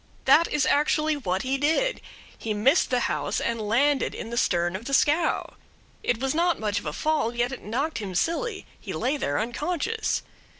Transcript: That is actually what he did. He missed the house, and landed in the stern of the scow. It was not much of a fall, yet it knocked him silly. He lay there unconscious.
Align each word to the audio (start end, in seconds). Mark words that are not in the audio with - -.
That 0.25 0.47
is 0.51 0.65
actually 0.65 1.15
what 1.15 1.43
he 1.43 1.59
did. 1.59 2.01
He 2.35 2.55
missed 2.55 2.89
the 2.89 3.01
house, 3.01 3.39
and 3.39 3.61
landed 3.61 4.15
in 4.15 4.31
the 4.31 4.35
stern 4.35 4.75
of 4.75 4.85
the 4.85 4.95
scow. 4.95 5.53
It 6.01 6.19
was 6.19 6.33
not 6.33 6.59
much 6.59 6.79
of 6.79 6.87
a 6.87 6.91
fall, 6.93 7.35
yet 7.35 7.51
it 7.51 7.63
knocked 7.63 7.99
him 7.99 8.15
silly. 8.15 8.65
He 8.79 8.93
lay 8.93 9.15
there 9.15 9.37
unconscious. 9.37 10.23